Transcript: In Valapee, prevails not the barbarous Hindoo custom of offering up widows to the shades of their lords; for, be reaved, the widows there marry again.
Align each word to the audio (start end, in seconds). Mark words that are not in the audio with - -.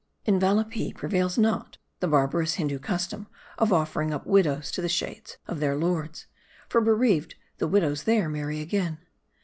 In 0.25 0.39
Valapee, 0.39 0.93
prevails 0.95 1.37
not 1.37 1.77
the 1.99 2.07
barbarous 2.07 2.55
Hindoo 2.55 2.79
custom 2.79 3.27
of 3.59 3.71
offering 3.71 4.11
up 4.11 4.25
widows 4.25 4.71
to 4.71 4.81
the 4.81 4.89
shades 4.89 5.37
of 5.47 5.59
their 5.59 5.75
lords; 5.75 6.25
for, 6.67 6.81
be 6.81 6.89
reaved, 6.89 7.35
the 7.59 7.67
widows 7.67 8.01
there 8.05 8.27
marry 8.27 8.61
again. 8.61 8.97